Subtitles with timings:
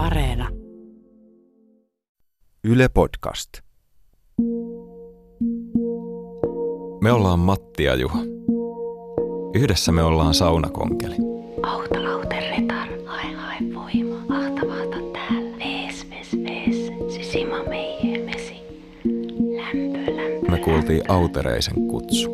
[0.00, 0.48] Areena.
[2.64, 3.48] Yle Podcast.
[7.02, 8.18] Me ollaan Matti ja Juha.
[9.54, 11.14] Yhdessä me ollaan saunakonkeli.
[11.62, 15.56] Auta auten retar, hae hae voima, ahtavaata täällä.
[15.58, 18.56] Vees, vees, vees, sisima meije mesi.
[19.56, 22.30] Lämpö, lämpö, Me kuultiin Autereisen kutsu.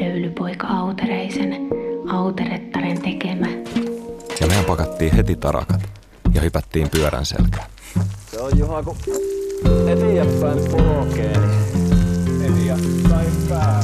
[0.00, 1.68] Löylypoika Autereisen,
[2.12, 3.48] Auterettaren tekemä.
[4.40, 5.87] Ja mehän pakattiin heti tarakat
[6.34, 7.66] ja hypättiin pyörän selkään.
[8.30, 8.96] Se on Juha, kun
[9.88, 11.38] eteenpäin polkee,
[12.38, 13.82] niin eteenpäin pää.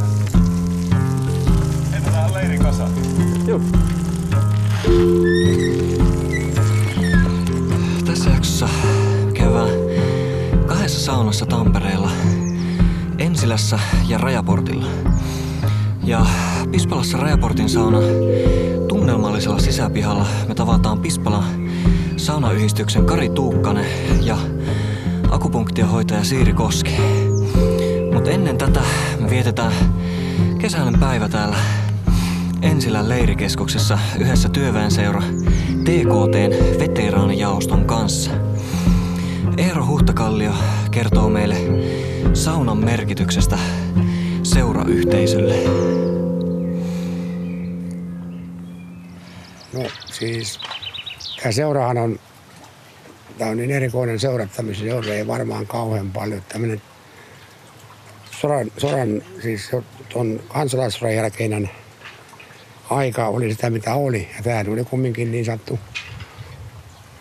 [1.93, 2.88] Heitetään leiri kasa.
[3.47, 3.61] Juu.
[8.05, 8.69] Tässä jaksossa
[9.35, 9.69] käydään
[10.66, 12.11] kahdessa saunassa Tampereella,
[13.19, 14.87] Ensilässä ja Rajaportilla.
[16.05, 16.27] Ja
[16.71, 17.99] Pispalassa Rajaportin sauna
[19.05, 21.45] tunnelmallisella sisäpihalla me tavataan Pispalan
[22.17, 23.87] saunayhdistyksen Kari Tuukkanen
[24.23, 24.39] ja
[25.30, 26.96] akupunktiohoitaja Siiri Koski.
[28.13, 28.80] Mutta ennen tätä
[29.21, 29.73] me vietetään
[30.59, 31.57] kesäinen päivä täällä
[32.63, 35.23] Ensilän leirikeskuksessa yhdessä työväenseura
[35.85, 38.30] TKTn veteraanijaoston kanssa.
[39.57, 40.52] Eero Huhtakallio
[40.91, 41.57] kertoo meille
[42.33, 43.59] saunan merkityksestä
[44.43, 45.55] seurayhteisölle.
[49.75, 50.61] No siis,
[51.43, 52.21] tämä seurahan on,
[53.39, 56.43] tämä on niin erikoinen seura, että tämmöisiä seuroja ei varmaan kauhean paljon.
[56.49, 56.83] Tämmöinen
[58.41, 61.71] sodan, sodan siis jo tuon kansalaissodan jälkeinen
[62.91, 64.28] aika oli sitä mitä oli.
[64.37, 65.78] Ja tämä oli kumminkin niin sanottu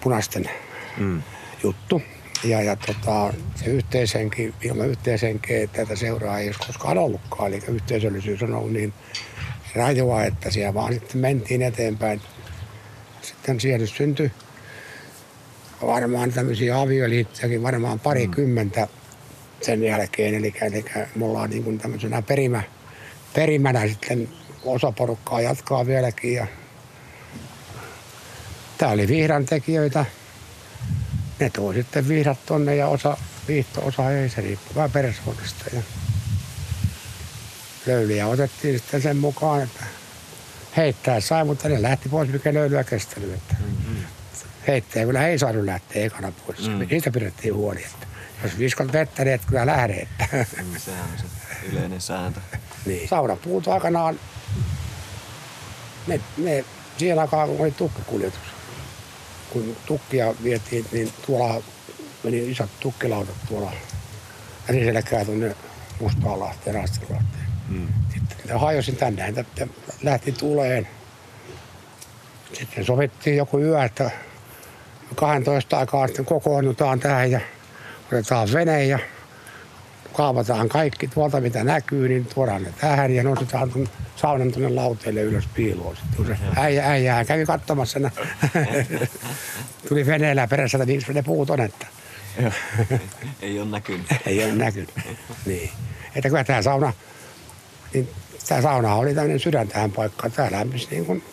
[0.01, 0.49] punaisten
[0.97, 1.23] mm.
[1.63, 2.01] juttu.
[2.43, 7.53] Ja, ja tota, se yhteishenki, ilman yhteishenkeä tätä seuraa ei olisi koskaan ollutkaan.
[7.53, 8.93] Eli yhteisöllisyys on ollut niin
[9.75, 12.21] rajoa, että siellä vaan sitten mentiin eteenpäin.
[13.43, 14.31] Sitten siellä syntyi
[15.81, 18.87] varmaan tämmöisiä avioliittojakin varmaan parikymmentä
[19.61, 20.35] sen jälkeen.
[20.35, 20.85] Eli, eli
[21.15, 22.63] me ollaan niin tämmöisenä perimä,
[23.33, 24.29] perimänä sitten
[24.65, 26.33] osa porukkaa jatkaa vieläkin.
[26.33, 26.47] Ja
[28.77, 30.05] tää oli vihdan tekijöitä.
[31.39, 34.29] Ne toi sitten vihdat tonne ja osa viihto, osa ei.
[34.29, 35.65] Se riippuu vähän persoonasta.
[35.73, 35.81] Ja
[37.85, 39.83] löylyjä otettiin sitten sen mukaan, että
[40.77, 43.33] heittää sai, mutta ne lähti pois, mikä löylyä kestänyt.
[43.33, 43.55] Että
[44.67, 46.67] heittäjä kyllä ei saanut lähteä ekana pois.
[46.69, 46.87] Mm.
[46.89, 48.07] Niistä pidettiin huoli, että
[48.43, 49.93] jos viskot vettä, niin et kyllä lähde.
[49.93, 50.27] Että.
[50.33, 51.25] Mm, Sehän on se
[51.71, 52.39] yleinen sääntö.
[52.85, 53.09] niin.
[53.09, 54.19] Saunapuut aikanaan,
[56.07, 56.65] ne, ne
[56.97, 58.39] siihen aikaan kun oli tukkikuljetus.
[59.49, 61.63] Kun tukkia vietiin, niin tuolla
[62.23, 63.71] meni isot tukkilautat tuolla
[64.67, 65.55] Riselekään tuonne
[65.99, 67.42] Mustaalahteen, Rastelahteen.
[67.73, 67.87] Mm.
[68.13, 69.67] Sitten hajosin tänne, että
[70.03, 70.87] lähti tuleen.
[72.53, 74.11] Sitten sovittiin joku yö, että
[75.15, 77.39] 12 aikaa sitten kokoonnutaan tähän ja
[78.11, 78.99] otetaan vene ja
[80.13, 85.21] kaavataan kaikki tuolta mitä näkyy, niin tuodaan ne tähän ja nostetaan tuon saunan tuonne lauteelle
[85.21, 85.95] ylös piiloon.
[85.95, 87.99] Sitten äijä, äijä kävi katsomassa,
[89.89, 91.87] tuli veneellä perässä, että miksi ne puut on, että
[93.41, 94.07] Ei ole näkynyt.
[94.25, 94.89] ei ole näkynyt.
[95.45, 95.69] niin.
[96.15, 96.93] Että kyllä tämä sauna,
[97.93, 98.09] niin
[98.47, 100.31] tämä sauna oli tämmöinen sydän tähän paikkaan.
[100.31, 101.23] Tämä lämpisi niin kuin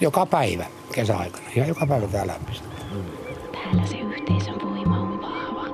[0.00, 1.46] joka päivä kesäaikana.
[1.56, 2.62] Ihan joka päivä tämä lämpisi.
[3.52, 5.68] Täällä se yhteisön voima on vahva.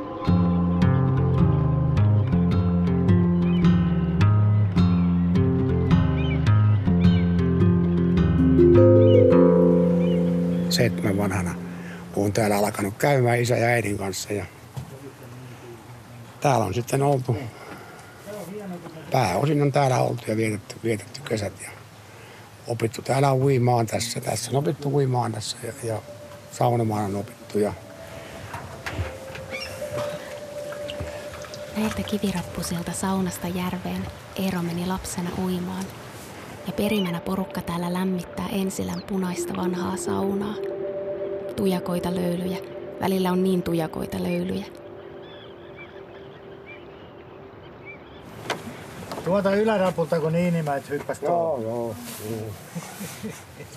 [10.71, 11.55] seitsemän vanhana.
[12.17, 14.33] Olen täällä alkanut käymään isä ja äidin kanssa.
[14.33, 14.45] Ja
[16.41, 17.37] täällä on sitten oltu.
[19.13, 21.53] Pääosin on täällä oltu ja vietetty, vietetty kesät.
[21.63, 21.71] Ja
[22.67, 24.21] opittu täällä on uimaan tässä.
[24.21, 26.03] Tässä on opittu uimaan tässä ja, ja
[26.53, 27.59] saunomaan on opittu.
[27.59, 27.73] Ja
[31.77, 34.07] Näiltä kivirappusilta saunasta järveen
[34.37, 35.85] Eero meni lapsena uimaan.
[36.67, 40.55] Ja perimänä porukka täällä lämmittää Ensilän punaista vanhaa saunaa.
[41.57, 42.59] Tujakoita löylyjä.
[43.01, 44.84] Välillä on niin tujakoita löylyjä.
[49.25, 51.63] Tuota ylärapulta kun Niinimäet hyppäsi tuolla.
[51.63, 51.95] joo.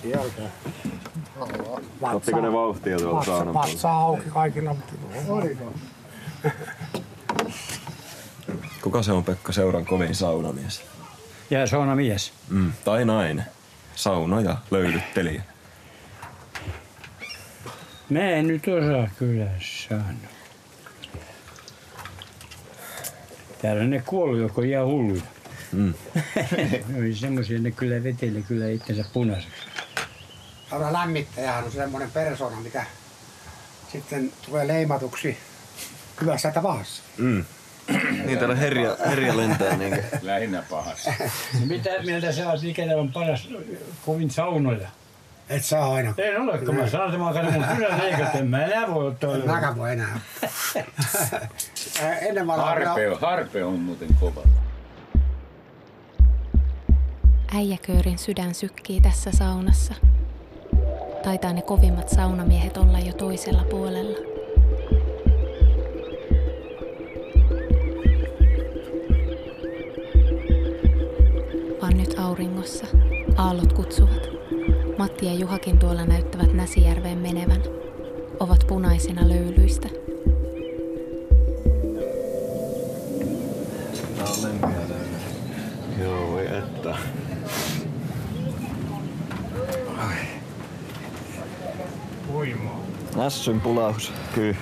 [0.02, 0.42] Sieltä.
[2.02, 4.76] Ottiko ne vauhtia tuolta Vatsa, saunan vatsa auki kaikilla.
[5.28, 5.72] Oliko?
[8.82, 10.82] Kuka se on Pekka Seuran kovin saunamies?
[11.50, 12.32] Ja saunamies.
[12.48, 13.44] Mm, tai nainen.
[13.94, 15.42] Sauna ja löylyttelijä.
[18.10, 19.46] Mä en nyt osaa kyllä
[19.88, 20.02] sanoa.
[23.62, 25.22] Täällä ne kuollut, joko ihan hulluja.
[25.72, 25.94] Mm.
[26.56, 29.62] ne oli semmoisia, ne kyllä veteli kyllä itsensä punaiseksi.
[30.70, 32.84] Sauna lämmittäjähän on semmoinen persona, mikä
[33.92, 35.38] sitten tulee leimatuksi
[36.20, 37.02] hyvässä tai pahassa.
[37.18, 37.44] Mm.
[38.26, 40.02] Niin täällä herja, herja lentää niinkö?
[40.22, 41.12] Lähinnä pahassa.
[41.60, 42.60] No mitä mieltä sä oot,
[42.98, 43.48] on paras
[44.06, 44.88] kovin saunoja?
[45.48, 46.14] Et saa aina.
[46.18, 49.38] En ole, kun mä sanon, että mä katson mun leikot, en mä enää voi ottaa.
[49.38, 50.20] Mäkään voi enää.
[52.02, 52.46] Ää, Ennen.
[52.46, 54.42] Harpe on, harpe on muuten kova.
[57.54, 59.94] Äijäköörin sydän sykkii tässä saunassa.
[61.24, 64.16] Taitaa ne kovimmat saunamiehet olla jo toisella puolella.
[71.82, 72.86] Vaan nyt auringossa.
[73.36, 74.28] Aallot kutsuvat.
[74.98, 77.62] Matti ja Juhakin tuolla näyttävät Näsijärveen menevän.
[78.40, 79.88] Ovat punaisina löylyistä.
[84.18, 84.88] Tää on löylyä.
[86.02, 86.96] Joo, voi että.
[93.18, 94.12] Nässyn pulaus.
[94.34, 94.56] Kyllä.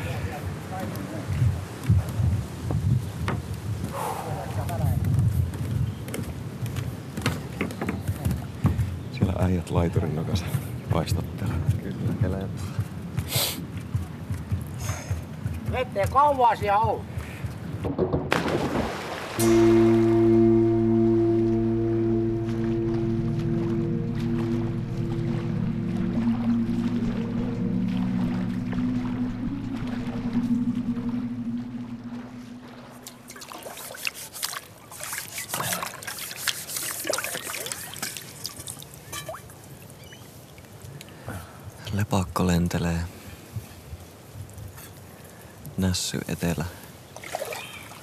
[9.12, 10.44] Siellä äijät laiturin nokassa
[10.92, 11.74] paistattelevat.
[11.82, 12.66] Kyllä, kelempaa.
[15.72, 17.00] Ettei kauan siellä ole.
[41.96, 43.00] Lepakko lentelee.
[45.78, 46.64] Nässy etelä.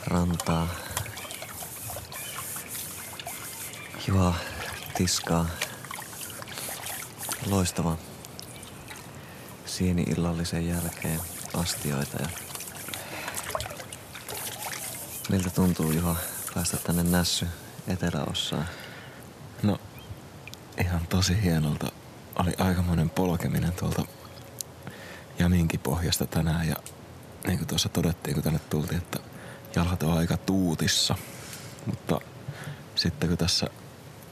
[0.08, 0.68] Rantaa.
[4.08, 4.34] Juha
[4.98, 5.46] tiskaa.
[7.46, 7.98] Loistava.
[9.66, 11.20] Sieni-illallisen jälkeen
[11.54, 12.28] astioita ja
[15.30, 16.16] Miltä tuntuu Juha
[16.56, 17.48] päästä tänne Nässy
[17.88, 18.66] eteläossaan?
[19.64, 19.80] No,
[20.78, 21.93] ihan tosi hienolta.
[22.44, 24.06] Oli aikamoinen polkeminen tuolta
[25.40, 26.76] Jaminkin pohjasta tänään ja
[27.48, 29.20] niin kuin tuossa todettiin, kun tänne tultiin, että
[29.76, 31.16] jalat on aika tuutissa.
[31.86, 32.22] Mutta
[32.96, 33.68] sitten kun tässä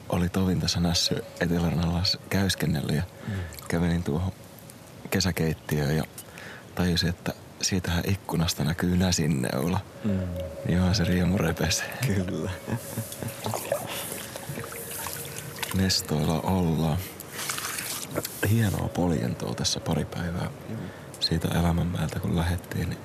[0.10, 3.34] oli tovin tässä Nässy etelärannalla käyskennellyt ja mm.
[3.68, 4.32] kävelin tuohon
[5.10, 6.04] kesäkeittiöön ja
[6.76, 9.80] tajusin, että siitähän ikkunasta näkyy näsinneula.
[10.04, 10.20] Mm.
[10.70, 11.84] Johan se riemu repesi.
[12.08, 12.52] Kyllä.
[15.76, 16.98] Mestoilla ollaan.
[18.50, 20.50] Hienoa poljentoa tässä pari päivää
[21.20, 22.90] siitä elämänmäeltä, kun lähettiin.
[22.90, 23.00] Niin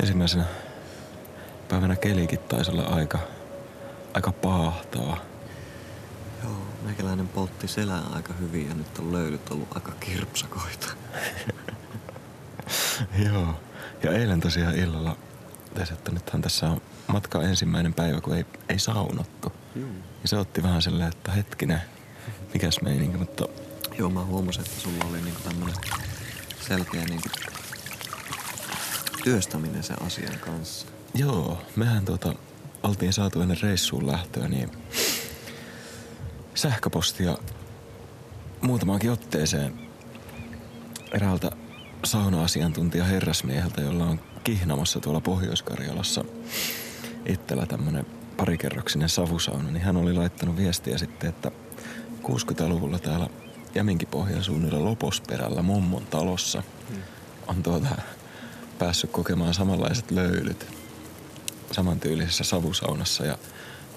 [0.00, 0.44] ensimmäisenä
[1.68, 3.18] päivänä kelikin taisi olla aika,
[4.14, 5.16] aika paahtava.
[6.44, 10.88] Joo, meikäläinen poltti selän aika hyvin ja nyt on löylyt ollut aika kirpsakoita.
[13.26, 13.54] Joo.
[14.02, 15.16] Ja eilen tosiaan illalla
[15.74, 19.52] tässä, että nythän tässä on matka ensimmäinen päivä, kun ei, ei saunottu.
[19.76, 19.88] Joo.
[20.22, 21.82] Ja se otti vähän silleen, että hetkinen,
[22.54, 23.48] mikäs meininki, mutta
[23.98, 25.74] Joo, mä huomasin, että sulla oli niinku tämmönen
[26.68, 27.28] selkeä niinku
[29.24, 30.86] työstäminen sen asian kanssa.
[31.14, 32.34] Joo, mehän tuota,
[32.82, 34.70] oltiin saatu ennen reissuun lähtöä, niin
[36.54, 37.38] sähköpostia
[38.60, 39.80] muutamaankin otteeseen
[41.12, 41.50] eräältä
[42.04, 46.24] sauna-asiantuntija herrasmieheltä, jolla on Kihnamassa tuolla Pohjois-Karjalassa.
[47.26, 51.50] Itsellä tämmönen parikerroksinen savusauna, niin hän oli laittanut viestiä sitten, että
[52.22, 53.28] 60-luvulla täällä
[53.74, 56.62] Jäminkin pohjasuunnilla Loposperällä Mommon talossa
[57.46, 57.88] on tuota
[58.78, 60.66] päässyt kokemaan samanlaiset löylyt
[61.72, 63.24] samantyylisessä savusaunassa.
[63.24, 63.38] Ja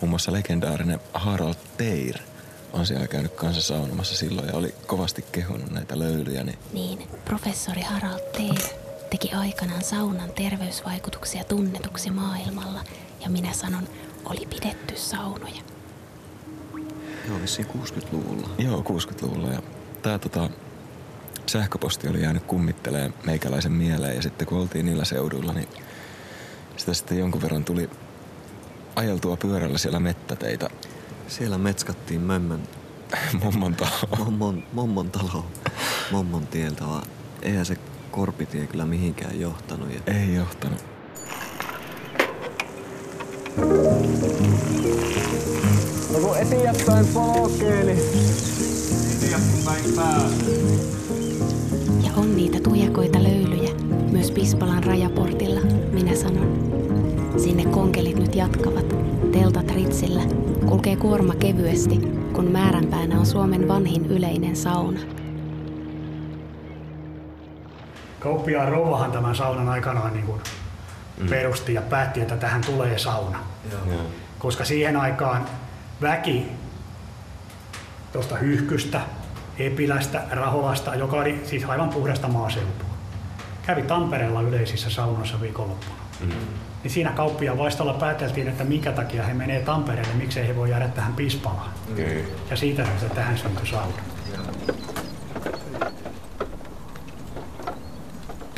[0.01, 2.17] muun muassa legendaarinen Harald Teir
[2.73, 7.81] on siellä käynyt kanssa saunomassa silloin ja oli kovasti kehunut näitä löylyjä, niin Niin, professori
[7.81, 12.83] Harald Teir teki aikanaan saunan terveysvaikutuksia tunnetuksi maailmalla
[13.19, 13.87] ja minä sanon,
[14.25, 15.61] oli pidetty saunoja.
[17.27, 18.49] Joo, vissiin 60-luvulla.
[18.57, 19.47] Joo, 60-luvulla.
[19.47, 19.61] Ja
[20.01, 20.49] tää tota,
[21.47, 24.15] sähköposti oli jäänyt kummittelee meikäläisen mieleen.
[24.15, 25.67] Ja sitten kun oltiin niillä seuduilla, niin
[26.77, 27.89] sitä sitten jonkun verran tuli
[28.95, 30.69] ajeltua pyörällä siellä mettäteitä
[31.27, 32.61] Siellä metskattiin mömmön,
[33.43, 34.15] mummon talo.
[34.17, 35.45] mommon, mommon talo,
[36.11, 37.03] mommon tieltä, vaan
[37.41, 37.77] eihän se
[38.11, 39.89] korpitie kyllä mihinkään johtanut.
[39.93, 40.85] Ja Ei johtanut.
[46.13, 47.99] No kun eteenpäin polkee, niin
[52.03, 53.71] Ja on niitä tujakoita löylyjä,
[54.11, 56.71] myös Pispalan rajaportilla, minä sanon.
[57.37, 58.85] Sinne konkelit nyt jatkavat,
[59.31, 60.21] teltat ritsillä,
[60.65, 61.99] kulkee kuorma kevyesti,
[62.33, 65.20] kun määränpäänä on Suomen vanhin yleinen sauna.
[68.21, 70.41] Kauppiaan rouvahan tämän saunan aikanaan niin kuin
[71.29, 73.39] perusti ja päätti, että tähän tulee sauna.
[73.71, 74.01] Joo.
[74.39, 75.45] Koska siihen aikaan
[76.01, 76.45] väki
[78.13, 79.01] tuosta Hyhkystä,
[79.59, 82.89] Epilästä, Raholasta, joka oli siis aivan puhdasta maaseutua,
[83.67, 85.95] kävi Tampereella yleisissä saunoissa viikonloppuna.
[86.19, 86.29] Mm.
[86.83, 90.87] Niin siinä kauppiaan vaistolla pääteltiin, että minkä takia he menee Tampereelle, miksei he voi jäädä
[90.87, 91.71] tähän Pispalaan.
[91.91, 92.33] Okei.
[92.49, 93.93] Ja siitä syystä tähän syntyi sauna.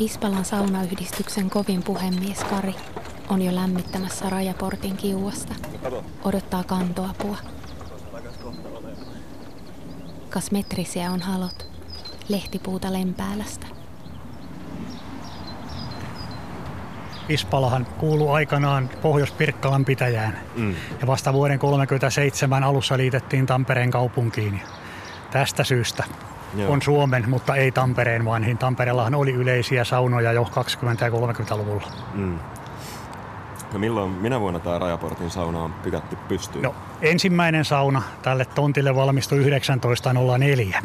[0.04, 2.76] Pispalan saunayhdistyksen kovin puhemies Kari
[3.30, 5.54] on jo lämmittämässä rajaportin kiuasta.
[6.24, 7.38] Odottaa kantoapua.
[10.30, 11.68] Kas metrisiä on halot.
[12.30, 13.68] Lehtipuuta Lempäälästä.
[17.28, 20.40] Pispalahan kuuluu aikanaan Pohjois-Pirkkalan pitäjään.
[20.56, 20.76] Mm.
[21.02, 24.62] Ja vasta vuoden 1937 alussa liitettiin Tampereen kaupunkiin.
[25.32, 26.04] Tästä syystä
[26.56, 26.72] Joo.
[26.72, 28.58] on Suomen, mutta ei Tampereen vanhin.
[28.58, 31.88] Tampereellahan oli yleisiä saunoja jo 20- ja 30-luvulla.
[32.14, 32.40] Mm.
[33.74, 36.64] No milloin, minä vuonna tämä Rajaportin sauna on pykätty pystyyn?
[36.64, 40.84] No, ensimmäinen sauna tälle tontille valmistui 1904.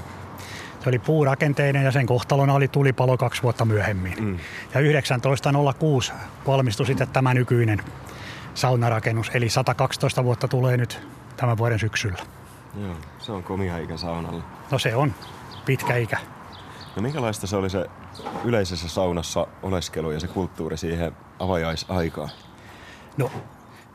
[0.81, 4.15] Se oli puurakenteinen ja sen kohtalona oli tulipalo kaksi vuotta myöhemmin.
[4.21, 4.39] Mm.
[4.75, 4.81] Ja
[5.23, 6.13] 1906
[6.47, 7.83] valmistui sitten tämä nykyinen
[8.55, 11.01] saunarakennus, eli 112 vuotta tulee nyt
[11.37, 12.19] tämän vuoden syksyllä.
[12.83, 14.43] Joo, se on komia ikä saunalle.
[14.71, 15.15] No se on
[15.69, 16.19] pitkä ikä.
[16.97, 17.87] No minkälaista se oli se
[18.45, 22.31] yleisessä saunassa oleskelu ja se kulttuuri siihen avajaisaikaan?
[23.17, 23.31] No,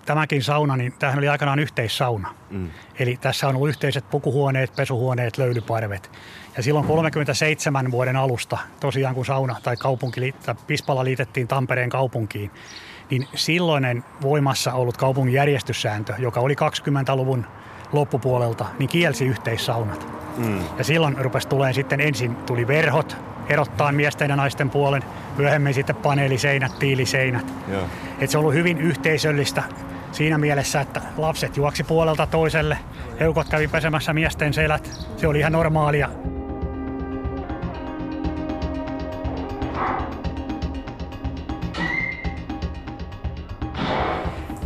[0.06, 2.36] tämäkin sauna, niin tämähän oli aikanaan yhteissauna.
[2.50, 2.70] Mm.
[3.00, 6.12] Eli tässä on ollut yhteiset pukuhuoneet, pesuhuoneet, löylyparvet.
[6.58, 12.52] Ja silloin 37 vuoden alusta, tosiaan kun sauna tai kaupunki, tai Pispala liitettiin Tampereen kaupunkiin,
[13.10, 17.46] niin silloinen voimassa ollut kaupungin järjestyssääntö, joka oli 20-luvun
[17.94, 20.08] loppupuolelta, niin kielsi yhteissaunat.
[20.38, 20.60] Mm.
[20.78, 23.18] Ja silloin rupesi tulee sitten ensin tuli verhot,
[23.50, 25.04] erottaa miesten ja naisten puolen,
[25.38, 27.54] myöhemmin sitten paneeliseinät, tiiliseinät.
[27.72, 27.82] Joo.
[28.20, 29.64] Et se on ollut hyvin yhteisöllistä
[30.12, 32.78] siinä mielessä, että lapset juoksi puolelta toiselle,
[33.20, 34.92] eukot kävi pesemässä miesten selät.
[35.18, 36.10] Se oli ihan normaalia.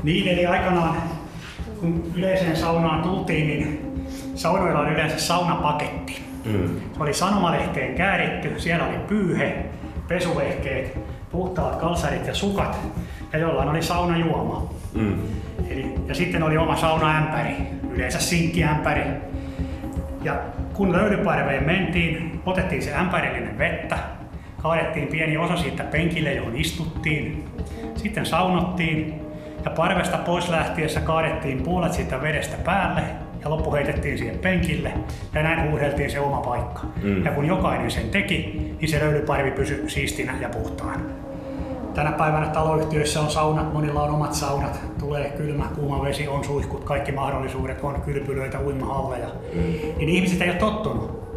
[0.04, 1.17] Niin, eli aikanaan
[1.80, 3.92] kun yleiseen saunaan tultiin, niin
[4.36, 6.22] saunoilla oli yleensä saunapaketti.
[6.46, 6.80] Mm.
[6.94, 9.66] Se oli sanomalehteen kääritty, siellä oli pyyhe,
[10.08, 11.00] pesuvehkeet,
[11.32, 12.78] puhtaat kalsarit ja sukat
[13.34, 14.70] ja jollain oli saunajuoma.
[14.94, 15.20] Mm.
[15.70, 17.56] Eli, ja sitten oli oma saunaämpäri,
[17.92, 19.04] yleensä sinkkiämpäri.
[20.24, 20.36] Ja
[20.74, 23.98] kun löylyparveen mentiin, otettiin se ämpärillinen vettä,
[24.62, 27.46] kaadettiin pieni osa siitä penkille, johon istuttiin.
[27.96, 29.27] Sitten saunottiin
[29.68, 33.02] ja parvesta pois lähtiessä kaadettiin puolet siitä vedestä päälle
[33.44, 34.94] ja loppu heitettiin siihen penkille
[35.34, 36.82] ja näin huuhdeltiin se oma paikka.
[37.04, 37.26] Mm.
[37.26, 41.02] Ja kun jokainen sen teki, niin se löylyparvi pysyi siistinä ja puhtaana.
[41.94, 44.80] Tänä päivänä taloyhtiöissä on saunat, monilla on omat saunat.
[45.00, 49.28] Tulee kylmä, kuuma vesi, on suihkut, kaikki mahdollisuudet, on kylpylöitä, uimahalleja.
[49.98, 51.28] Niin ihmiset ei ole tottunut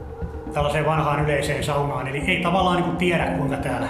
[0.53, 2.09] tällaiseen vanhaan yleiseen saunaan.
[2.09, 3.89] Eli ei tavallaan niin kuin tiedä, kuinka täällä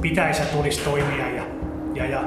[0.00, 1.28] pitäisi ja tulisi toimia.
[1.36, 1.42] Ja,
[1.94, 2.20] ja, ja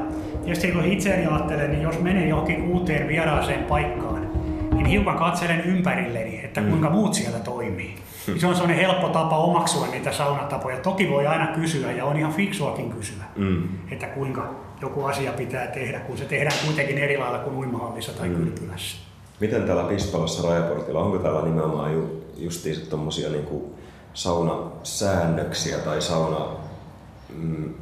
[0.44, 4.28] tietysti kun itseäni ajattelen, niin jos menen johonkin uuteen vieraaseen paikkaan,
[4.72, 7.96] niin hiukan katselen ympärilleni, että kuinka muut siellä toimii.
[8.28, 10.78] Niin Se on sellainen helppo tapa omaksua niitä saunatapoja.
[10.78, 13.64] Toki voi aina kysyä ja on ihan fiksuakin kysyä, Mm.
[13.92, 14.50] että kuinka
[14.82, 18.98] joku asia pitää tehdä, kun se tehdään kuitenkin eri lailla kuin uimahallissa tai kylpylässä.
[19.40, 23.76] Miten täällä Pispalassa Rajaportilla, onko täällä nimenomaan ju, justiinsa tommosia niinku
[24.14, 26.46] saunasäännöksiä tai sauna...
[27.36, 27.74] Mm,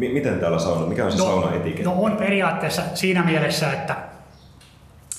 [0.00, 1.82] mi, miten täällä sauna, mikä on se saunaetiketti?
[1.82, 3.96] no on periaatteessa siinä mielessä, että,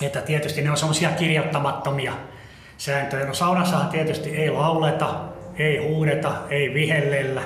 [0.02, 2.14] että tietysti ne on semmoisia kirjoittamattomia
[2.78, 3.26] sääntöjä.
[3.26, 5.16] No saunassahan tietysti ei lauleta,
[5.58, 7.42] ei huudeta, ei vihellellä,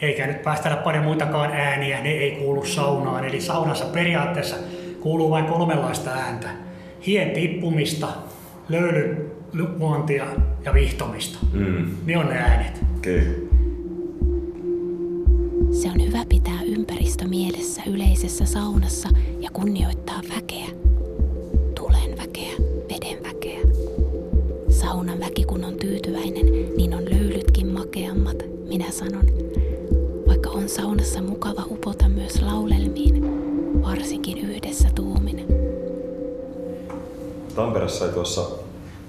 [0.00, 3.24] eikä nyt päästellä paljon muitakaan ääniä, ne ei kuulu saunaan.
[3.24, 4.56] Eli saunassa periaatteessa
[5.00, 6.48] kuuluu vain kolmenlaista ääntä.
[7.06, 8.08] Hien tippumista,
[8.68, 9.32] löylyn
[9.78, 10.26] luontia
[10.64, 11.38] ja vihtomista.
[11.52, 11.96] Mm.
[12.06, 12.80] Ne on ne äänet.
[13.02, 13.55] Kyllä.
[15.72, 19.08] Se on hyvä pitää ympäristö mielessä yleisessä saunassa
[19.40, 20.66] ja kunnioittaa väkeä.
[21.74, 22.52] Tulen väkeä,
[22.90, 23.58] veden väkeä.
[24.70, 28.36] Saunan väki kun on tyytyväinen, niin on löylytkin makeammat,
[28.68, 29.24] minä sanon.
[30.26, 33.22] Vaikka on saunassa mukava upota myös laulelmiin,
[33.82, 35.46] varsinkin yhdessä tuumin.
[37.54, 38.46] Tampere sai tuossa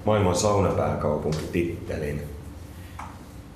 [0.04, 2.37] maailman saunapääkaupunki tittelin.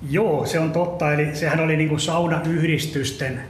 [0.09, 1.13] Joo, se on totta.
[1.13, 3.43] Eli sehän oli niin kuin saunayhdistysten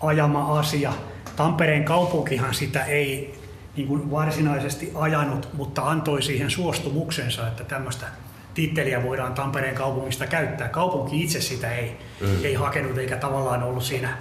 [0.00, 0.92] ajama asia.
[1.36, 3.34] Tampereen kaupunkihan sitä ei
[3.76, 8.06] niin kuin varsinaisesti ajanut, mutta antoi siihen suostumuksensa, että tämmöistä
[8.54, 10.68] titteliä voidaan Tampereen kaupungista käyttää.
[10.68, 12.44] Kaupunki itse sitä ei, mm.
[12.44, 14.18] ei hakenut eikä tavallaan ollut siinä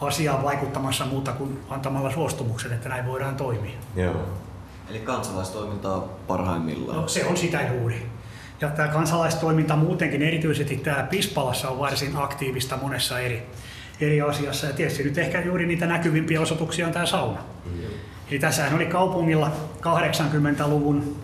[0.00, 3.78] asiaan vaikuttamassa muuta kuin antamalla suostumuksen, että näin voidaan toimia.
[3.96, 4.24] Joo.
[4.90, 7.00] Eli kansalaistoimintaa parhaimmillaan.
[7.00, 8.06] No, se on sitä juuri.
[8.60, 13.42] Ja tämä kansalaistoiminta muutenkin, erityisesti täällä Pispalassa on varsin aktiivista monessa eri,
[14.00, 14.66] eri asiassa.
[14.66, 17.40] Ja tietysti nyt ehkä juuri niitä näkyvimpiä osoituksia on tämä sauna.
[17.64, 17.80] Mm.
[18.30, 21.16] Eli tässähän oli kaupungilla 80-luvun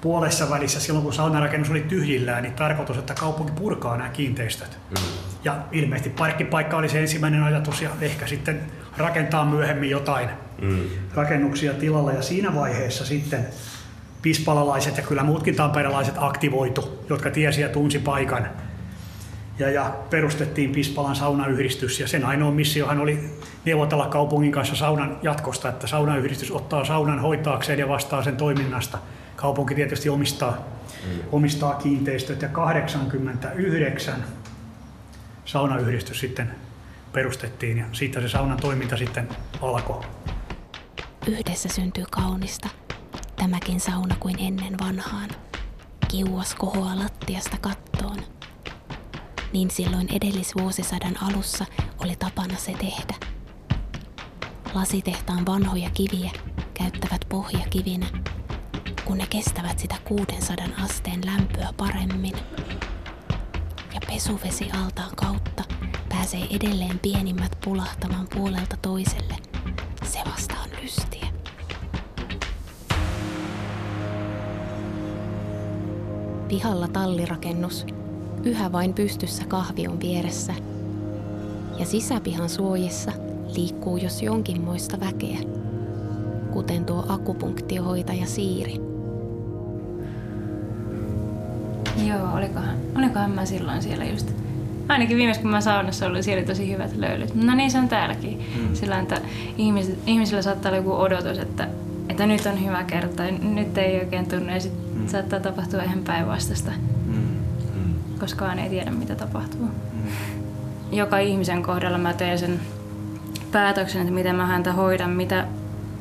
[0.00, 4.78] puolessa välissä, silloin kun saunarakennus oli tyhjillään, niin tarkoitus, että kaupunki purkaa nämä kiinteistöt.
[4.90, 4.96] Mm.
[5.44, 8.60] Ja ilmeisesti parkkipaikka oli se ensimmäinen ajatus ja ehkä sitten
[8.96, 10.28] rakentaa myöhemmin jotain
[10.62, 10.80] mm.
[11.14, 12.12] rakennuksia tilalla.
[12.12, 13.46] Ja siinä vaiheessa sitten
[14.22, 18.48] pispalalaiset ja kyllä muutkin tamperelaiset aktivoitu, jotka tiesi ja tunsi paikan.
[19.58, 23.18] Ja, ja perustettiin Pispalan saunayhdistys ja sen ainoa missiohan oli
[23.64, 28.98] neuvotella kaupungin kanssa saunan jatkosta, että saunayhdistys ottaa saunan hoitaakseen ja vastaa sen toiminnasta.
[29.36, 31.20] Kaupunki tietysti omistaa, mm.
[31.32, 34.24] omistaa kiinteistöt ja 89
[35.44, 36.50] saunayhdistys sitten
[37.12, 39.28] perustettiin ja siitä se saunan toiminta sitten
[39.62, 40.04] alkoi.
[41.26, 42.68] Yhdessä syntyy kaunista,
[43.40, 45.30] tämäkin sauna kuin ennen vanhaan.
[46.08, 48.16] Kiuas kohoaa lattiasta kattoon.
[49.52, 51.66] Niin silloin edellisvuosisadan alussa
[51.98, 53.14] oli tapana se tehdä.
[54.74, 56.30] Lasitehtaan vanhoja kiviä
[56.74, 58.06] käyttävät pohjakivinä,
[59.04, 62.34] kun ne kestävät sitä 600 asteen lämpöä paremmin.
[63.94, 65.64] Ja pesuvesi altaan kautta
[66.08, 69.39] pääsee edelleen pienimmät pulahtamaan puolelta toiselle.
[76.50, 77.86] Pihalla tallirakennus,
[78.44, 80.54] yhä vain pystyssä kahvion vieressä.
[81.78, 83.12] Ja sisäpihan suojissa
[83.56, 85.38] liikkuu jos jonkinmoista väkeä,
[86.52, 88.74] kuten tuo akupunktiohoitaja Siiri.
[92.06, 94.32] Joo, olikohan, olikohan mä silloin siellä just.
[94.88, 97.34] Ainakin viimeis kun mä saunassa olin, siellä oli tosi hyvät löylyt.
[97.34, 98.46] No niin se on täälläkin.
[98.56, 98.74] Mm.
[98.74, 99.20] Sillä että
[99.58, 101.68] ihmis, ihmisillä saattaa olla joku odotus, että,
[102.08, 104.89] että nyt on hyvä kerta, nyt ei oikein tunne ja sitten mm.
[105.10, 106.70] Saattaa tapahtua ihan päinvastaista.
[107.06, 107.36] Mm.
[108.20, 109.66] Koskaan ei tiedä mitä tapahtuu.
[109.66, 110.10] Mm.
[110.92, 112.60] Joka ihmisen kohdalla mä teen sen
[113.52, 115.46] päätöksen, että miten mä häntä hoidan, mitä,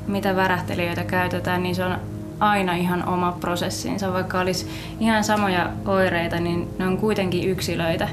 [0.08, 1.98] mitä värähtelijöitä käytetään, niin se on
[2.40, 4.14] aina ihan oma prosessinsa.
[4.14, 4.68] Vaikka olisi
[5.00, 8.10] ihan samoja oireita, niin ne on kuitenkin yksilöitä.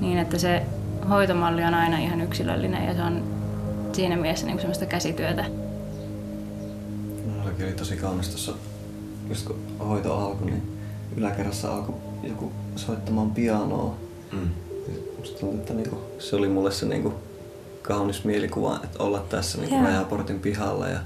[0.00, 0.62] Niin että se
[1.08, 3.22] hoitomalli on aina ihan yksilöllinen ja se on
[3.92, 5.44] siinä mielessä niin semmoista käsityötä.
[7.36, 8.52] Mullakin oli tosi kaunis tuossa,
[9.28, 9.56] just kun
[9.88, 10.78] hoito alkoi, niin
[11.16, 13.94] yläkerrassa alkoi joku soittamaan pianoa.
[14.32, 14.48] Mm.
[15.18, 17.14] Musta tuntui, että niinku, se oli mulle se niinku
[17.82, 20.98] kaunis mielikuva, että olla tässä niinku rajaportin pihalla ja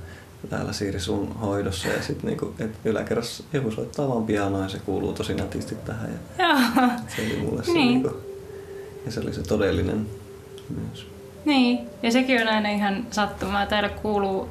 [0.50, 4.78] täällä Siiri sun hoidossa ja sitten niinku, et yläkerrassa joku soittaa vaan pianoa ja se
[4.78, 6.10] kuuluu tosi nätisti tähän.
[6.38, 6.88] Ja Joo.
[7.16, 7.88] Se oli mulle se, Niin.
[7.88, 8.16] niinku,
[9.06, 10.06] ja se oli se todellinen
[10.80, 11.06] myös.
[11.44, 13.66] Niin, ja sekin on aina ihan sattumaa.
[13.66, 14.48] Täällä kuuluu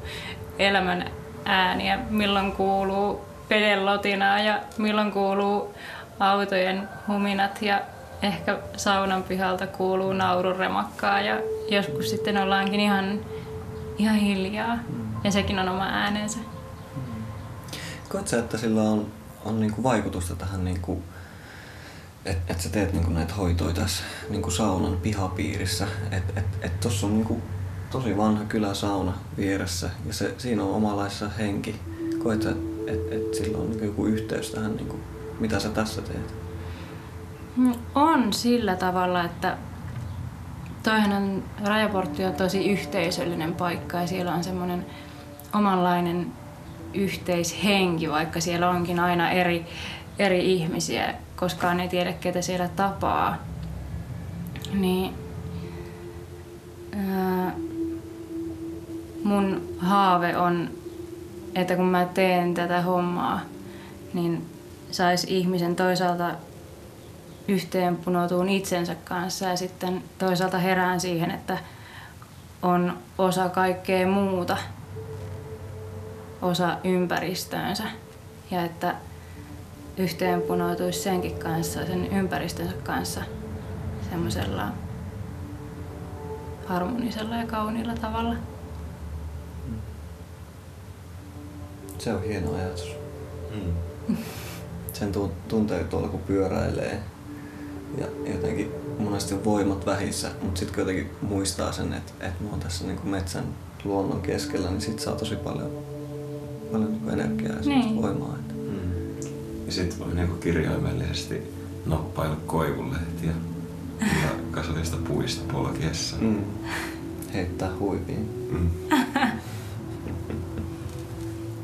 [0.58, 1.10] elämän
[1.44, 5.74] ääniä, milloin kuuluu veden lotinaa ja milloin kuuluu
[6.20, 7.80] autojen huminat ja
[8.22, 13.20] ehkä saunan pihalta kuuluu naururemakkaa ja joskus sitten ollaankin ihan,
[13.98, 14.78] ihan hiljaa.
[15.24, 16.38] Ja sekin on oma äänensä.
[18.08, 19.06] Koet sä, että sillä on,
[19.44, 21.02] on niinku vaikutusta tähän, niinku,
[22.24, 27.06] että et sä teet niinku näitä hoitoja tässä niinku saunan pihapiirissä, että et, et tuossa
[27.06, 27.42] on niinku
[27.90, 31.80] tosi vanha kyläsauna vieressä ja se, siinä on omanlaissa henki.
[32.22, 32.52] Koet sä,
[32.90, 34.96] että et sillä on niinku joku yhteys tähän, niinku,
[35.40, 36.34] mitä sä tässä teet?
[37.56, 39.56] Mm, On sillä tavalla, että
[40.82, 44.86] toihan Rajaportti on tosi yhteisöllinen paikka ja siellä on semmoinen
[45.54, 46.32] omanlainen
[46.94, 49.66] yhteishenki, vaikka siellä onkin aina eri,
[50.18, 53.36] eri ihmisiä, koskaan ei tiedä ketä siellä tapaa.
[54.72, 55.14] Niin,
[56.92, 57.52] ää,
[59.24, 60.70] mun haave on,
[61.54, 63.40] että kun mä teen tätä hommaa,
[64.14, 64.46] niin
[64.90, 66.30] sais ihmisen toisaalta
[67.48, 71.58] yhteen punoutuun itsensä kanssa ja sitten toisaalta herään siihen, että
[72.62, 74.56] on osa kaikkea muuta,
[76.42, 77.84] osa ympäristöönsä
[78.50, 78.94] ja että
[79.96, 83.20] yhteen punoutuisi senkin kanssa, sen ympäristönsä kanssa
[84.10, 84.64] semmoisella
[86.66, 88.34] harmonisella ja kauniilla tavalla.
[92.00, 92.92] Se on hieno ajatus.
[93.54, 94.16] Mm.
[94.92, 97.00] Sen tu- tuntee tuolla kun pyöräilee
[97.98, 102.60] ja jotenkin monesti on voimat vähissä, mutta sitten kuitenkin muistaa sen, että, että mä oon
[102.60, 103.44] tässä niin metsän
[103.84, 105.70] luonnon keskellä, niin sit saa tosi paljon,
[106.72, 108.02] paljon niin energiaa ja Niin.
[108.02, 108.36] voimaa.
[108.40, 108.54] Että.
[109.66, 111.42] Ja sit voi niinku kirjaimellisesti
[111.86, 113.32] nappailla koivulehtiä
[114.00, 116.16] ja kasvavista puista polkiessa.
[116.20, 116.40] Mm.
[117.34, 118.48] Heittää huiviin.
[118.52, 118.70] Mm.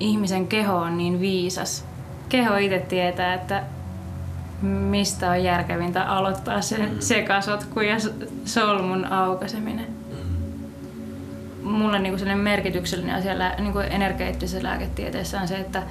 [0.00, 1.84] Ihmisen keho on niin viisas.
[2.28, 3.62] Keho itse tietää, että
[4.62, 7.00] mistä on järkevintä aloittaa se Mm.
[7.00, 7.96] sekasotku ja
[8.44, 9.86] solmun aukaiseminen.
[11.62, 15.82] Mulle niinku sellainen merkityksellinen asia niinku energeettisessä lääketieteessä on se, että,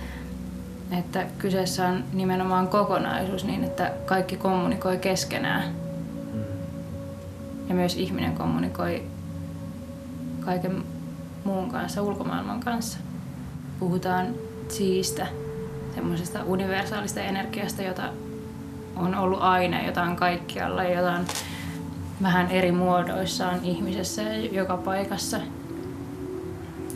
[1.00, 5.63] että kyseessä on nimenomaan kokonaisuus niin, että kaikki kommunikoi keskenään.
[7.70, 9.04] Ja myös ihminen kommunikoi
[10.39, 10.84] kaiken
[11.44, 13.00] muun kanssa, ulkomaailman kanssa.
[13.80, 14.28] Puhutaan
[14.70, 15.28] siistä,
[15.96, 18.04] semmoisesta universaalista energiasta, jota
[18.96, 21.26] on ollut aina, jota on kaikkialla ja jota on
[22.22, 25.40] vähän eri muodoissaan ihmisessä ja joka paikassa.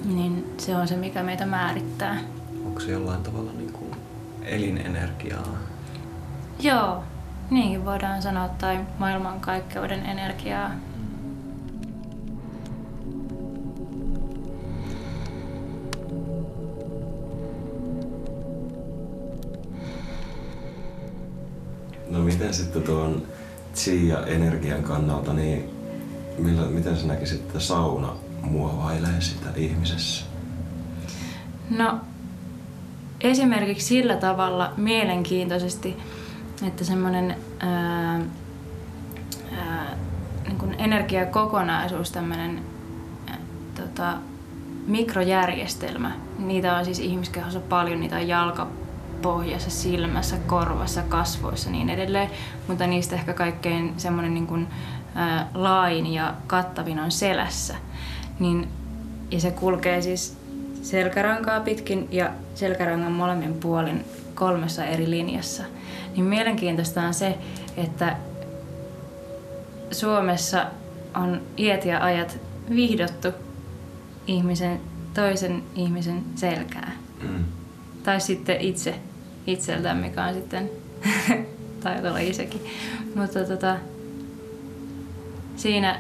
[0.05, 2.17] Niin se on se, mikä meitä määrittää.
[2.65, 3.91] Onko se jollain tavalla niin kuin
[4.43, 5.57] elinenergiaa?
[6.59, 7.03] Joo,
[7.49, 10.71] niinkin voidaan sanoa, tai maailmankaikkeuden energiaa.
[22.39, 23.23] Miten sitten tuon
[23.75, 25.69] Chia-energian kannalta, niin
[26.37, 30.25] millä, miten sä näkisit, että sauna muovailee sitä ihmisessä?
[31.69, 31.99] No,
[33.21, 35.97] esimerkiksi sillä tavalla mielenkiintoisesti,
[36.67, 37.35] että semmoinen
[40.47, 42.61] niin energiakokonaisuus, tämmöinen
[43.75, 44.13] tota,
[44.87, 48.27] mikrojärjestelmä, niitä on siis ihmiskehossa paljon, niitä on
[49.19, 52.29] jalkapohjassa, silmässä, korvassa, kasvoissa niin edelleen,
[52.67, 54.67] mutta niistä ehkä kaikkein semmoinen niin kuin,
[55.15, 57.75] ää, lain ja kattavin on selässä.
[58.39, 58.67] Niin,
[59.31, 60.37] ja se kulkee siis
[60.81, 64.05] selkärankaa pitkin ja selkärangan molemmin puolin
[64.35, 65.63] kolmessa eri linjassa.
[66.15, 67.37] Niin mielenkiintoista on se,
[67.77, 68.15] että
[69.91, 70.65] Suomessa
[71.15, 72.37] on iät ja ajat
[72.69, 73.27] vihdottu
[74.27, 74.81] ihmisen,
[75.13, 76.91] toisen ihmisen selkää.
[77.21, 77.45] Mm.
[78.03, 78.99] Tai sitten itse
[79.53, 80.69] itseltään, mikä on sitten
[81.83, 82.65] taitaa olla isäkin.
[83.15, 83.75] Mutta tota,
[85.55, 85.99] siinä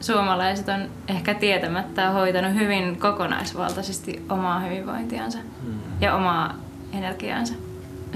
[0.00, 5.38] suomalaiset on ehkä tietämättä hoitanut hyvin kokonaisvaltaisesti omaa hyvinvointiansa
[6.00, 6.54] ja omaa
[6.92, 7.54] energiaansa.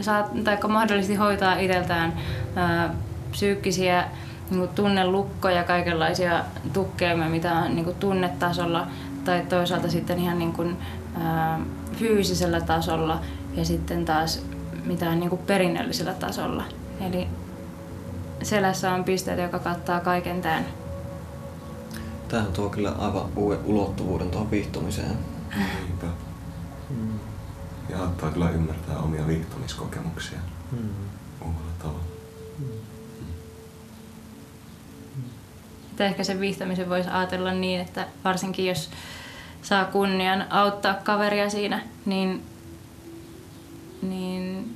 [0.00, 2.12] Saat, tai mahdollisesti hoitaa itseltään
[2.56, 2.94] ää,
[3.30, 4.04] psyykkisiä
[4.50, 8.86] niin tunnelukkoja, kaikenlaisia tukkeamia, mitä on niin tunnetasolla
[9.24, 10.76] tai toisaalta sitten ihan niin kuin,
[11.20, 11.60] ää,
[11.92, 13.20] fyysisellä tasolla
[13.56, 14.42] ja sitten taas
[14.84, 16.64] mitä on niin kuin perinnöllisellä tasolla.
[17.00, 17.28] Eli
[18.42, 20.66] selässä on pisteet, joka kattaa kaiken tämän.
[22.28, 25.18] Tämähän tuo kyllä aivan uuden ulottuvuuden tuohon viihtymiseen.
[25.56, 26.06] Niinpä.
[27.88, 30.38] Ja auttaa kyllä ymmärtää omia viihtymiskokemuksia
[30.72, 30.88] Mm.
[31.40, 32.00] uudella tavalla.
[35.90, 38.90] Että ehkä sen viihtämisen voisi ajatella niin, että varsinkin jos
[39.62, 42.42] saa kunnian auttaa kaveria siinä, niin,
[44.02, 44.74] niin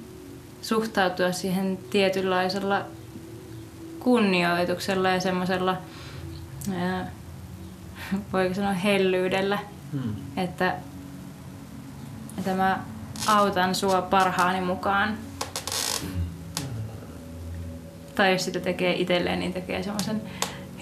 [0.63, 2.85] suhtautua siihen tietynlaisella
[4.01, 5.77] kunnioituksella ja semmoisella,
[8.33, 9.59] voiko sanoa hellyydellä,
[9.93, 10.15] Mm.
[10.37, 10.75] että,
[12.39, 12.81] että mä
[13.27, 15.19] autan sua parhaani mukaan.
[18.15, 20.23] Tai jos sitä tekee itselleen, niin tekee semmoisen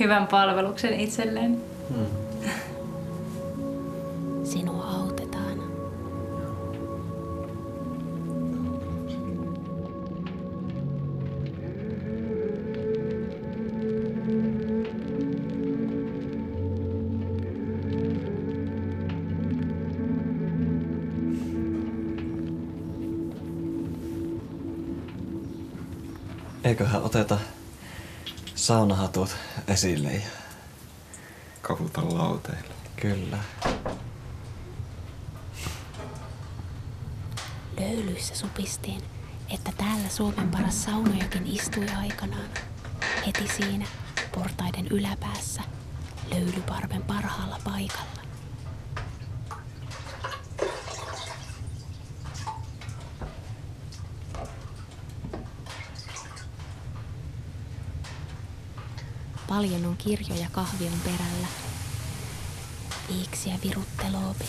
[0.01, 1.51] hyvän palveluksen itselleen.
[1.91, 2.07] Mm.
[26.69, 27.39] Eiköhän oteta
[28.55, 29.37] saunahatut
[29.69, 30.13] esille.
[30.13, 30.21] ja-
[31.63, 32.75] Kavuta lauteilla.
[32.97, 33.39] Kyllä.
[37.81, 39.03] Löylyissä supistiin,
[39.51, 42.49] että täällä Suomen paras saunojakin istui aikanaan.
[43.27, 43.87] Heti siinä,
[44.35, 45.63] portaiden yläpäässä,
[46.35, 48.18] löylyparven parhaalla paikalla.
[59.59, 61.49] Paljon on kirjoja kahvion perällä.
[63.09, 64.45] Viiksiä virutteloopi,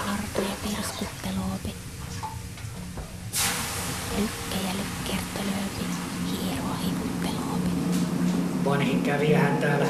[0.00, 1.74] artoja pirskutteloopi.
[4.18, 5.84] Lykkejä lykkertölööpi,
[6.30, 7.70] hieroa hivutteloopi.
[8.64, 9.86] Vanhin kävijähän täällä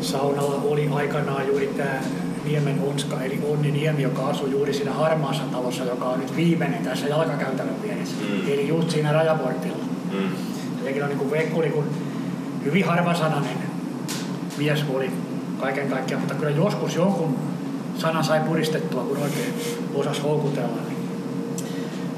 [0.00, 2.00] saunalla oli aikanaan juuri tämä
[2.44, 6.84] Niemen Onska, eli Onni Niemi, joka asuu juuri siinä harmaassa talossa, joka on nyt viimeinen
[6.84, 8.16] tässä jalkakäytävän vieressä.
[8.16, 8.52] Mm.
[8.52, 9.84] Eli just siinä rajaportilla.
[10.12, 10.28] Mm.
[10.84, 12.11] Sekin on niin kuin Vekku oli kuin
[12.64, 13.58] hyvin harvasanainen
[14.58, 15.10] mies oli
[15.60, 17.36] kaiken kaikkiaan, mutta kyllä joskus jonkun
[17.98, 19.54] sanan sai puristettua, kun oikein
[19.94, 20.82] osas houkutella.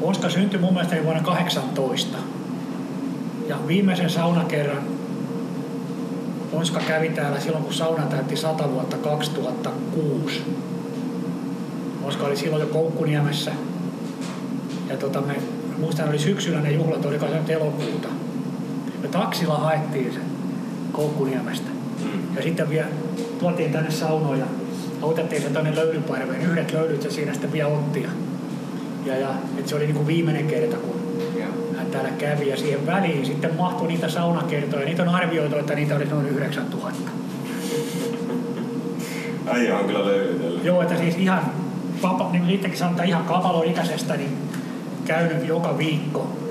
[0.02, 2.18] Onska syntyi mun mielestä vuonna 18.
[3.48, 4.82] Ja viimeisen saunakerran
[6.52, 10.42] Onska kävi täällä silloin, kun sauna täytti 100 vuotta 2006.
[12.02, 13.50] Onska oli silloin jo Koukkuniemessä.
[14.88, 15.36] Ja tota, me,
[15.78, 18.08] muistan, oli syksyllä ne juhlat, oli se elokuuta.
[19.02, 20.33] Me taksilla haettiin se
[20.94, 21.70] Koukkuniemestä.
[22.36, 22.86] Ja sitten vielä
[23.38, 24.46] tuotiin tänne saunoon ja
[25.02, 26.42] otettiin se tänne löylyparveen.
[26.42, 28.08] Yhdet löylyt ja siinä sitten vielä ottia.
[29.04, 29.28] Ja, ja
[29.58, 30.94] et se oli niin kuin viimeinen kerta, kun
[31.76, 32.48] hän täällä kävi.
[32.48, 34.86] Ja siihen väliin sitten mahtui niitä saunakertoja.
[34.86, 37.10] Niitä on arvioitu, että niitä oli noin 9000.
[39.46, 40.64] Äijä on kyllä löydytellyt.
[40.64, 41.40] Joo, että siis ihan,
[42.32, 44.36] niin itsekin sanotaan, ihan kapaloikäisestä niin
[45.04, 46.43] käynyt joka viikko.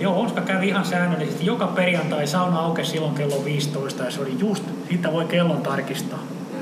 [0.00, 1.46] Joo, Onska kävi ihan säännöllisesti.
[1.46, 6.18] Joka perjantai sauna aukesi silloin kello 15 ja se oli just, siitä voi kellon tarkistaa.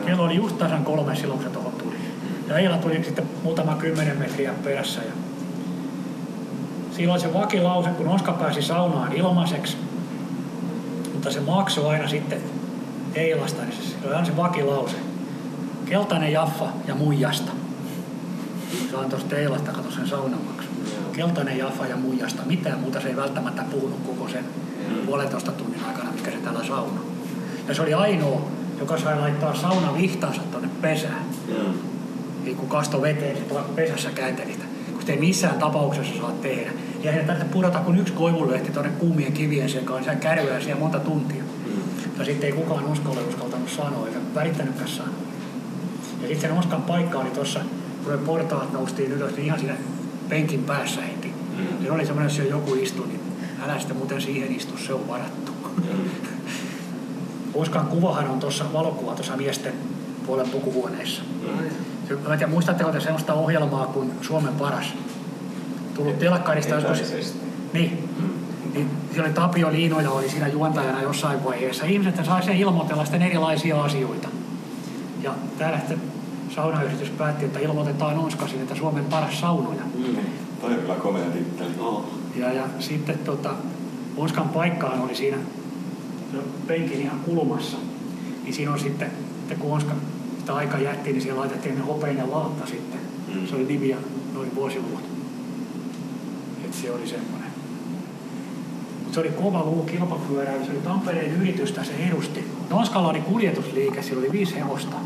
[0.07, 1.95] Kello oli just tasan kolme silloin, kun se tuohon tuli.
[2.49, 5.01] Ja Eila tuli sitten muutama kymmenen metriä perässä.
[5.01, 5.13] Ja
[6.91, 9.77] silloin se vakilause, kun Oska pääsi saunaan ilmaiseksi,
[11.13, 12.41] mutta se maksoi aina sitten
[13.15, 14.97] Eilasta, niin se oli aina se vakilause.
[15.87, 17.53] Keltainen jaffa ja muijasta.
[18.99, 20.58] Antoi sitten Eilasta, kato sen saunamaksu.
[21.13, 22.43] Keltainen jaffa ja muijasta.
[22.47, 24.45] Mitään muuta se ei välttämättä puhunut koko sen
[25.07, 27.01] puolentoista tunnin aikana, mikä se täällä sauna.
[27.69, 28.43] Ja se oli ainoa,
[28.81, 31.23] joka sai laittaa sauna vihtansa tuonne pesään.
[31.49, 31.75] Mm.
[32.47, 34.65] Eli kun kasto veteen, se tuolla pesässä käänteli sitä.
[34.93, 36.71] Kun sitä ei missään tapauksessa saa tehdä.
[37.03, 40.05] Ja ei tarvitse pudota kuin yksi koivulehti tuonne kuumien kivien sekaan.
[40.05, 41.43] Sehän kärryää siellä monta tuntia.
[41.43, 41.73] Mm.
[42.19, 45.29] Ja sitten ei kukaan uskalle uskaltanut sanoa, eikä välittänytkään sanoa.
[46.23, 47.61] Ja sitten sen Oskan paikka oli tuossa,
[48.05, 49.75] kun me portaat noustiin ylös, niin ihan siinä
[50.29, 51.33] penkin päässä heti.
[51.59, 51.85] Mm.
[51.85, 53.21] Se oli semmoinen, jos joku istui, niin
[53.65, 55.53] älä sitten muuten siihen istu, se on varattu.
[55.77, 56.11] Mm.
[57.55, 59.73] Oskan kuvahan on tuossa valokuva tuossa miesten
[60.27, 61.23] puolen pukuhuoneessa.
[61.43, 62.19] Mm.
[62.27, 64.95] Mä en tiedä, muistatteko te sellaista ohjelmaa kuin Suomen paras?
[65.95, 67.35] Tullut telkkarista joskus.
[67.73, 68.09] Niin.
[68.19, 68.29] Mm.
[68.75, 71.85] niin siellä oli Tapio Liinoja oli siinä juontajana jossain vaiheessa.
[71.85, 74.29] Ihmiset sai sen ilmoitella sitten erilaisia asioita.
[75.23, 76.01] Ja täällä sitten
[76.59, 79.83] saunayhdistys päätti, että ilmoitetaan Onskasin, että Suomen paras saunoja.
[79.95, 80.17] Mm.
[80.61, 81.71] Toi on kyllä komea titteli.
[81.79, 82.05] No.
[82.37, 83.51] Ja, ja sitten tota,
[84.17, 85.37] Onskan paikkaan oli siinä
[86.67, 87.77] penkin ihan kulmassa.
[88.45, 89.11] Niin siinä on sitten,
[89.43, 89.93] että kun Onska
[90.39, 93.01] sitä aika jätti, niin siellä laitettiin ne hopeinen laatta sitten.
[93.35, 93.47] Mm.
[93.47, 93.97] Se oli nimi ja
[94.35, 95.01] noin vuosiluvut.
[96.65, 97.51] Et se oli semmoinen.
[98.99, 100.65] Mutta se oli kova luu kilpapyöräily.
[100.65, 102.45] Se oli Tampereen yritystä, se edusti.
[102.71, 104.97] Onskalla oli kuljetusliike, siellä oli viisi hevosta.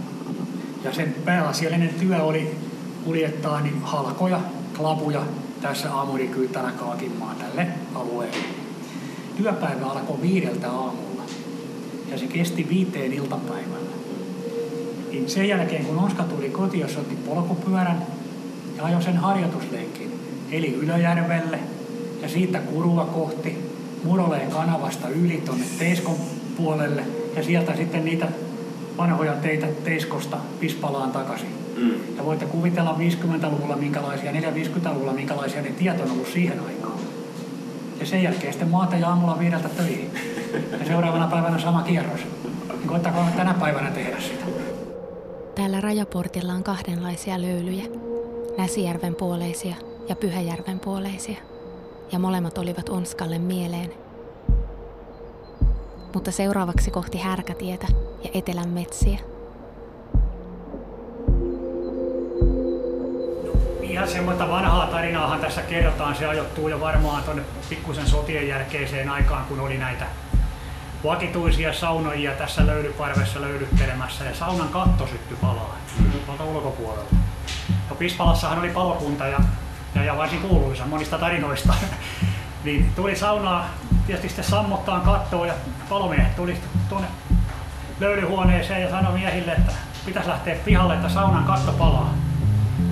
[0.84, 2.56] Ja sen pääasiallinen työ oli
[3.04, 4.40] kuljettaa niin halkoja,
[4.76, 5.22] klapuja
[5.62, 8.44] tässä aamurikyytänä Kaakinmaan tälle alueelle.
[9.36, 11.22] Työpäivä alkoi viideltä aamulla
[12.10, 13.92] ja se kesti viiteen iltapäivällä.
[15.10, 18.06] Niin sen jälkeen kun Onska tuli kotiin, jos otti polkupyörän
[18.76, 21.58] ja ajoi sen harjoitusleikin, eli Ylöjärvelle
[22.22, 23.58] ja siitä Kurua kohti,
[24.04, 26.16] Muroleen kanavasta yli tuonne Teiskon
[26.56, 27.02] puolelle
[27.36, 28.28] ja sieltä sitten niitä
[28.96, 31.48] vanhoja teitä Teiskosta Pispalaan takaisin.
[31.76, 32.16] Mm.
[32.16, 36.98] Ja voitte kuvitella 50-luvulla minkälaisia, 450-luvulla minkälaisia ne tiet on ollut siihen aikaan.
[38.00, 40.10] Ja sen jälkeen sitten maata ja aamulla viideltä töihin.
[40.80, 42.20] Ja seuraavana päivänä sama kierros.
[42.68, 44.44] Niin koittakaa tänä päivänä tehdä sitä.
[45.54, 47.84] Täällä rajaportilla on kahdenlaisia löylyjä.
[48.58, 49.74] Näsijärven puoleisia
[50.08, 51.36] ja Pyhäjärven puoleisia.
[52.12, 53.90] Ja molemmat olivat Onskalle mieleen.
[56.14, 57.86] Mutta seuraavaksi kohti Härkätietä
[58.24, 59.18] ja Etelän metsiä.
[63.82, 66.16] Ihan semmoista vanhaa tarinaahan tässä kerrotaan.
[66.16, 70.06] Se ajoittuu jo varmaan tuonne pikkusen sotien jälkeiseen aikaan, kun oli näitä
[71.04, 75.76] vakituisia saunojia tässä löydyparvessa löydyttelemässä ja saunan katto syttyi palaa
[76.26, 77.10] tuolta ulkopuolella.
[77.90, 79.40] No Pispalassahan oli palokunta ja,
[79.94, 81.74] ja, ja varsin kuuluisa monista tarinoista.
[82.64, 83.68] niin tuli saunaa
[84.06, 85.54] tietysti sitten sammottaa kattoa ja
[85.88, 86.56] palomiehet tuli
[86.88, 87.08] tuonne
[88.00, 89.72] löylyhuoneeseen ja sanoi miehille, että
[90.06, 92.14] pitäisi lähteä pihalle, että saunan katto palaa.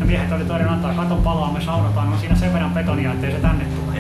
[0.00, 3.32] Ja miehet oli toinen antaa katon palaa, me saunotaan, on siinä sen verran betonia, ettei
[3.32, 3.98] se tänne tule.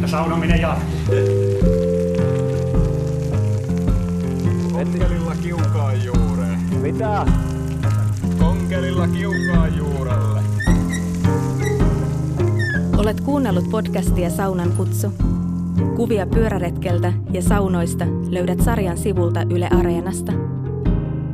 [0.00, 0.98] Ja saunominen jatkuu.
[4.72, 6.58] Konkelilla kiukaa juureen.
[6.80, 7.26] Mitä?
[8.38, 10.40] Konkelilla kiukaa juurelle.
[12.96, 15.12] Olet kuunnellut podcastia Saunan kutsu.
[15.98, 20.32] Kuvia pyöräretkeltä ja saunoista löydät sarjan sivulta Yle Areenasta.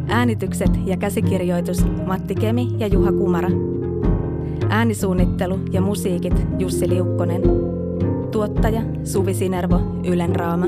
[0.08, 3.48] Äänitykset ja käsikirjoitus Matti Kemi ja Juha Kumara.
[4.68, 7.42] Äänisuunnittelu ja musiikit Jussi Liukkonen.
[8.30, 10.66] Tuottaja Suvi Sinervo Ylen Raama.